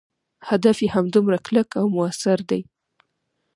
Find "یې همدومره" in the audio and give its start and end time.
0.83-1.37